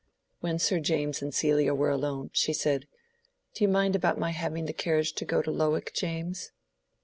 When 0.39 0.57
Sir 0.57 0.79
James 0.79 1.21
and 1.21 1.31
Celia 1.31 1.75
were 1.75 1.91
alone, 1.91 2.31
she 2.33 2.53
said, 2.53 2.87
"Do 3.53 3.63
you 3.63 3.67
mind 3.67 3.95
about 3.95 4.17
my 4.17 4.31
having 4.31 4.65
the 4.65 4.73
carriage 4.73 5.13
to 5.13 5.25
go 5.25 5.43
to 5.43 5.51
Lowick, 5.51 5.93
James?" 5.93 6.49